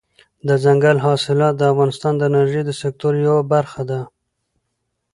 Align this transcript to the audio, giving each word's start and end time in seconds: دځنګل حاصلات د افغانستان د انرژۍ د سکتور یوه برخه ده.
دځنګل 0.47 0.97
حاصلات 1.05 1.53
د 1.57 1.61
افغانستان 1.71 2.13
د 2.17 2.21
انرژۍ 2.29 2.61
د 2.65 2.71
سکتور 2.81 3.13
یوه 3.27 3.41
برخه 3.53 3.81
ده. 3.89 4.01